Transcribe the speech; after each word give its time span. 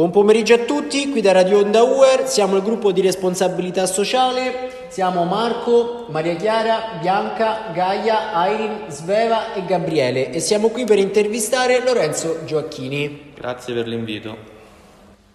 Buon 0.00 0.12
pomeriggio 0.12 0.54
a 0.54 0.58
tutti, 0.60 1.10
qui 1.10 1.20
da 1.20 1.32
Radio 1.32 1.58
Onda 1.58 1.82
Uer, 1.82 2.26
siamo 2.26 2.56
il 2.56 2.62
gruppo 2.62 2.90
di 2.90 3.02
responsabilità 3.02 3.84
sociale, 3.84 4.86
siamo 4.88 5.24
Marco, 5.24 6.06
Maria 6.08 6.36
Chiara, 6.36 6.98
Bianca, 7.02 7.70
Gaia, 7.74 8.32
Airin, 8.32 8.84
Sveva 8.88 9.52
e 9.52 9.62
Gabriele 9.66 10.30
e 10.30 10.40
siamo 10.40 10.70
qui 10.70 10.86
per 10.86 10.96
intervistare 10.96 11.84
Lorenzo 11.84 12.46
Gioacchini. 12.46 13.32
Grazie 13.34 13.74
per 13.74 13.86
l'invito. 13.86 14.34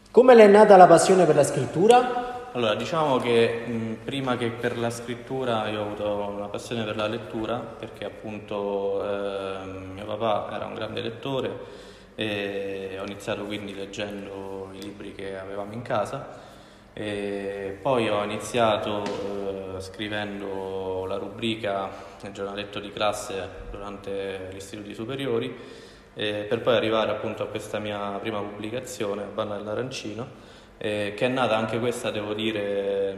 Come 0.09 0.34
le 0.34 0.45
è 0.45 0.48
nata 0.48 0.75
la 0.77 0.88
passione 0.88 1.25
per 1.25 1.36
la 1.36 1.43
scrittura? 1.43 2.50
Allora, 2.54 2.73
diciamo 2.73 3.18
che 3.18 3.66
mh, 3.68 3.93
prima 4.04 4.36
che 4.36 4.47
per 4.47 4.79
la 4.79 4.89
scrittura 4.89 5.70
io 5.70 5.82
ho 5.82 5.84
avuto 5.84 6.34
una 6.36 6.47
passione 6.47 6.84
per 6.84 6.95
la 6.95 7.05
lettura 7.05 7.58
perché 7.58 8.03
appunto 8.03 9.03
eh, 9.03 9.63
mio 9.94 10.05
papà 10.05 10.55
era 10.55 10.66
un 10.66 10.73
grande 10.73 11.02
lettore 11.02 11.84
e 12.15 12.97
ho 12.99 13.03
iniziato 13.03 13.45
quindi 13.45 13.75
leggendo 13.75 14.69
i 14.73 14.81
libri 14.81 15.13
che 15.13 15.37
avevamo 15.37 15.73
in 15.73 15.81
casa. 15.81 16.53
E 16.93 17.77
poi 17.81 18.09
ho 18.09 18.23
iniziato 18.23 19.03
eh, 19.03 19.81
scrivendo 19.81 21.05
la 21.05 21.17
rubrica 21.17 21.89
nel 22.21 22.31
giornaletto 22.31 22.79
di 22.79 22.91
classe 22.91 23.47
durante 23.69 24.47
gli 24.51 24.55
istituti 24.55 24.93
superiori 24.93 25.83
per 26.13 26.61
poi 26.61 26.77
arrivare 26.77 27.11
appunto 27.11 27.43
a 27.43 27.47
questa 27.47 27.77
mia 27.77 28.17
prima 28.21 28.39
pubblicazione, 28.39 29.25
Banda 29.25 29.57
dell'Arancino 29.57 30.53
eh, 30.77 31.13
che 31.16 31.25
è 31.25 31.29
nata 31.29 31.55
anche 31.55 31.79
questa, 31.79 32.11
devo 32.11 32.33
dire, 32.33 33.16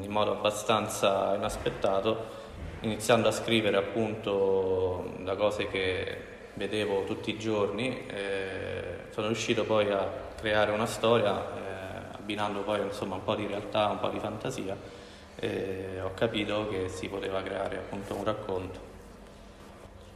in 0.00 0.10
modo 0.10 0.32
abbastanza 0.32 1.34
inaspettato, 1.34 2.36
iniziando 2.80 3.28
a 3.28 3.32
scrivere 3.32 3.76
appunto 3.76 5.14
da 5.20 5.36
cose 5.36 5.68
che 5.68 6.36
vedevo 6.58 7.04
tutti 7.04 7.30
i 7.30 7.38
giorni, 7.38 8.06
eh, 8.08 9.06
sono 9.14 9.28
riuscito 9.28 9.64
poi 9.64 9.90
a 9.90 10.06
creare 10.38 10.72
una 10.72 10.84
storia, 10.84 11.40
eh, 11.40 12.16
abbinando 12.16 12.60
poi 12.60 12.82
insomma 12.82 13.14
un 13.14 13.24
po' 13.24 13.34
di 13.34 13.46
realtà, 13.46 13.86
un 13.86 14.00
po' 14.00 14.08
di 14.08 14.18
fantasia, 14.18 14.76
e 15.36 16.00
ho 16.02 16.10
capito 16.14 16.68
che 16.68 16.88
si 16.88 17.08
poteva 17.08 17.40
creare 17.42 17.76
appunto 17.76 18.14
un 18.14 18.24
racconto. 18.24 18.86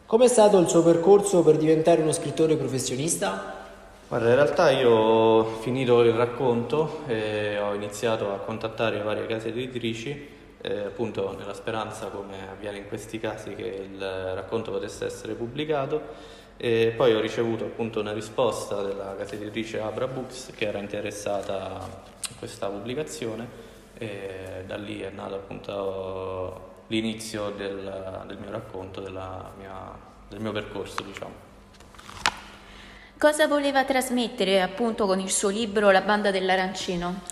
Com'è 0.05 0.29
stato 0.29 0.59
il 0.59 0.69
suo 0.69 0.83
percorso 0.83 1.43
per 1.43 1.57
diventare 1.57 2.03
uno 2.03 2.13
scrittore 2.13 2.57
professionista? 2.57 3.61
Guarda, 4.09 4.29
in 4.29 4.35
realtà 4.35 4.71
io 4.71 4.91
ho 4.91 5.45
finito 5.61 6.03
il 6.03 6.13
racconto 6.13 7.05
e 7.07 7.59
ho 7.59 7.73
iniziato 7.73 8.31
a 8.35 8.39
contattare 8.39 9.01
varie 9.01 9.25
case 9.25 9.49
editrici, 9.49 10.29
eh, 10.63 10.85
appunto 10.85 11.37
nella 11.37 11.55
speranza, 11.55 12.07
come 12.07 12.49
avviene 12.51 12.79
in 12.79 12.89
questi 12.89 13.21
casi, 13.21 13.55
che 13.55 13.89
il 13.93 14.01
racconto 14.35 14.71
potesse 14.71 15.05
essere 15.05 15.35
pubblicato. 15.35 16.41
E 16.57 16.95
poi 16.97 17.13
ho 17.15 17.21
ricevuto 17.21 17.65
appunto 17.65 18.01
una 18.01 18.13
risposta 18.13 18.83
della 18.83 19.17
casa 19.17 19.35
editrice 19.35 19.81
Abra 19.81 20.07
Books 20.07 20.53
che 20.55 20.67
era 20.67 20.79
interessata 20.79 21.81
a 21.81 21.89
questa 22.39 22.69
pubblicazione 22.69 23.71
e 23.99 24.63
da 24.67 24.77
lì 24.77 25.01
è 25.01 25.11
nato 25.11 25.35
appunto 25.35 26.71
l'inizio 26.87 27.51
del, 27.51 28.25
del 28.27 28.39
mio 28.39 28.51
racconto, 28.51 29.01
mia, 29.01 29.99
del 30.29 30.41
mio 30.41 30.53
percorso 30.53 31.03
diciamo. 31.03 31.51
Cosa 33.19 33.47
voleva 33.47 33.85
trasmettere 33.85 34.61
appunto 34.61 35.07
con 35.07 35.21
il 35.21 35.31
suo 35.31 35.49
libro 35.49 35.91
La 35.91 36.01
banda 36.01 36.31
dell'arancino? 36.31 37.32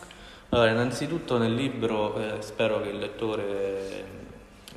Allora, 0.52 0.70
innanzitutto 0.70 1.38
nel 1.38 1.54
libro 1.54 2.16
eh, 2.16 2.42
spero 2.42 2.82
che 2.82 2.88
il 2.88 2.98
lettore 2.98 4.04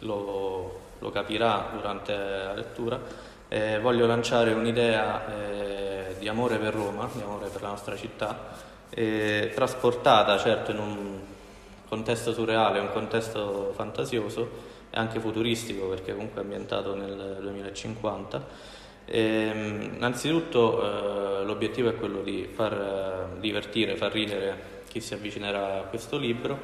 lo, 0.02 0.80
lo 1.00 1.10
capirà 1.10 1.72
durante 1.74 2.16
la 2.16 2.54
lettura. 2.54 3.00
Eh, 3.48 3.80
voglio 3.80 4.06
lanciare 4.06 4.54
un'idea 4.54 5.26
eh, 5.26 6.16
di 6.20 6.28
amore 6.28 6.58
per 6.58 6.76
Roma, 6.76 7.10
di 7.12 7.24
amore 7.24 7.48
per 7.48 7.64
la 7.64 7.70
nostra 7.70 7.96
città, 7.96 8.52
trasportata 8.92 10.38
certo 10.38 10.70
in 10.70 10.78
un 10.78 11.20
contesto 11.88 12.34
surreale, 12.34 12.78
un 12.78 12.92
contesto 12.92 13.72
fantasioso 13.76 14.48
e 14.92 14.98
anche 15.00 15.20
futuristico 15.20 15.88
perché 15.88 16.14
comunque 16.14 16.42
è 16.42 16.44
ambientato 16.44 16.94
nel 16.94 17.40
2050 17.42 18.46
e, 19.06 19.20
ehm, 19.20 19.94
innanzitutto 19.96 21.42
eh, 21.42 21.46
l'obiettivo 21.46 21.90
è 21.90 21.96
quello 21.96 22.22
di 22.22 22.48
far 22.54 22.74
eh, 22.74 23.40
divertire, 23.40 23.96
far 23.96 24.12
ridere 24.12 24.73
chi 24.94 25.02
si 25.02 25.16
avvicinerà 25.16 25.80
a 25.80 25.82
questo 25.82 26.18
libro, 26.18 26.60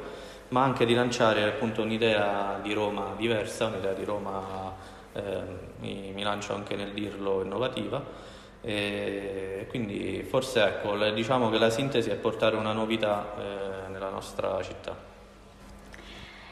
ma 0.48 0.62
anche 0.62 0.86
di 0.86 0.94
lanciare 0.94 1.42
appunto 1.42 1.82
un'idea 1.82 2.60
di 2.62 2.72
Roma 2.72 3.14
diversa, 3.16 3.66
un'idea 3.66 3.92
di 3.92 4.04
Roma, 4.04 4.72
eh, 5.12 5.42
mi, 5.80 6.12
mi, 6.14 6.22
lancio 6.22 6.54
anche 6.54 6.76
nel 6.76 6.92
dirlo, 6.92 7.42
innovativa. 7.42 8.28
E 8.62 9.66
quindi 9.68 10.24
forse 10.28 10.62
ecco, 10.62 10.96
diciamo 11.10 11.50
che 11.50 11.58
la 11.58 11.70
sintesi 11.70 12.10
è 12.10 12.14
portare 12.14 12.54
una 12.54 12.72
novità 12.72 13.34
eh, 13.36 13.88
nella 13.90 14.10
nostra 14.10 14.62
città. 14.62 14.94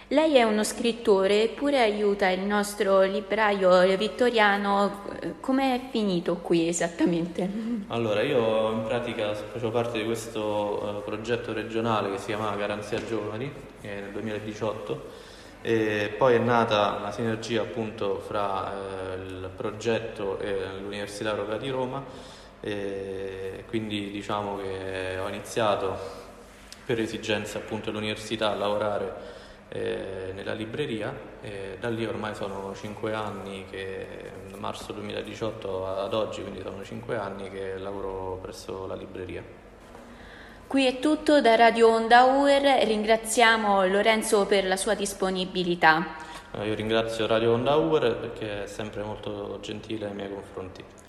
Lei 0.08 0.36
è 0.36 0.42
uno 0.42 0.64
scrittore, 0.64 1.42
eppure 1.44 1.80
aiuta 1.80 2.28
il 2.28 2.40
nostro 2.40 3.02
libraio 3.02 3.96
vittoriano. 3.96 5.07
Come 5.40 5.74
è 5.74 5.80
finito 5.90 6.36
qui 6.36 6.68
esattamente? 6.68 7.48
Allora, 7.88 8.22
io 8.22 8.70
in 8.70 8.84
pratica 8.84 9.34
faccio 9.34 9.70
parte 9.70 9.98
di 9.98 10.04
questo 10.04 11.00
uh, 11.00 11.02
progetto 11.04 11.52
regionale 11.52 12.10
che 12.10 12.18
si 12.18 12.26
chiama 12.26 12.54
Garanzia 12.54 13.04
Giovani 13.04 13.50
eh, 13.80 14.00
nel 14.00 14.12
2018 14.12 15.26
e 15.60 16.14
poi 16.16 16.36
è 16.36 16.38
nata 16.38 16.98
una 17.00 17.10
sinergia 17.10 17.62
appunto 17.62 18.20
fra 18.20 18.72
eh, 18.72 19.14
il 19.16 19.50
progetto 19.56 20.38
e 20.38 20.56
l'Università 20.80 21.30
Europea 21.30 21.58
di 21.58 21.68
Roma 21.68 22.04
e 22.60 23.64
quindi 23.68 24.10
diciamo 24.10 24.56
che 24.58 25.18
ho 25.18 25.28
iniziato 25.28 25.96
per 26.84 27.00
esigenze 27.00 27.58
appunto 27.58 27.90
dell'università 27.90 28.50
a 28.50 28.54
lavorare 28.54 29.36
eh, 29.68 30.32
nella 30.34 30.54
libreria 30.54 31.14
e 31.40 31.76
da 31.78 31.88
lì 31.88 32.06
ormai 32.06 32.34
sono 32.34 32.74
cinque 32.74 33.12
anni 33.12 33.66
che 33.70 34.32
da 34.50 34.56
marzo 34.56 34.92
2018 34.92 35.86
ad 35.86 36.14
oggi, 36.14 36.42
quindi 36.42 36.60
sono 36.62 36.82
cinque 36.84 37.16
anni 37.16 37.50
che 37.50 37.78
lavoro 37.78 38.38
presso 38.40 38.86
la 38.86 38.94
libreria. 38.94 39.42
Qui 40.66 40.84
è 40.84 40.98
tutto 40.98 41.40
da 41.40 41.56
Radio 41.56 41.88
Onda 41.88 42.24
Uer, 42.24 42.86
ringraziamo 42.86 43.86
Lorenzo 43.86 44.44
per 44.46 44.66
la 44.66 44.76
sua 44.76 44.94
disponibilità. 44.94 46.16
Eh, 46.52 46.66
io 46.66 46.74
ringrazio 46.74 47.26
Radio 47.26 47.52
Onda 47.52 47.76
Uer 47.76 48.16
perché 48.16 48.64
è 48.64 48.66
sempre 48.66 49.02
molto 49.02 49.58
gentile 49.60 50.06
nei 50.06 50.14
miei 50.14 50.30
confronti. 50.30 51.07